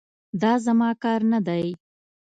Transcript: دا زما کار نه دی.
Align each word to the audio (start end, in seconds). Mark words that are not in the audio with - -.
دا 0.41 0.53
زما 0.65 0.89
کار 1.03 1.21
نه 1.31 1.39
دی. 1.47 1.65